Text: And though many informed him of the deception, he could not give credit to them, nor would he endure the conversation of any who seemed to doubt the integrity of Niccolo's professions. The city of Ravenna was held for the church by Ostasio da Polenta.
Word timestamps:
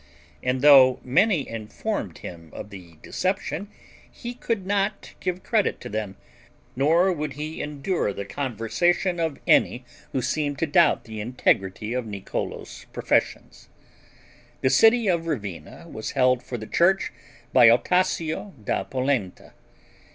And 0.41 0.61
though 0.63 0.99
many 1.03 1.47
informed 1.47 2.17
him 2.17 2.49
of 2.55 2.71
the 2.71 2.95
deception, 3.03 3.67
he 4.11 4.33
could 4.33 4.65
not 4.65 5.13
give 5.19 5.43
credit 5.43 5.79
to 5.81 5.89
them, 5.89 6.15
nor 6.75 7.13
would 7.13 7.33
he 7.33 7.61
endure 7.61 8.11
the 8.11 8.25
conversation 8.25 9.19
of 9.19 9.37
any 9.45 9.85
who 10.11 10.19
seemed 10.23 10.57
to 10.57 10.65
doubt 10.65 11.03
the 11.03 11.21
integrity 11.21 11.93
of 11.93 12.07
Niccolo's 12.07 12.87
professions. 12.91 13.69
The 14.61 14.71
city 14.71 15.05
of 15.07 15.27
Ravenna 15.27 15.85
was 15.87 16.13
held 16.17 16.41
for 16.41 16.57
the 16.57 16.65
church 16.65 17.13
by 17.53 17.69
Ostasio 17.69 18.55
da 18.63 18.83
Polenta. 18.85 19.53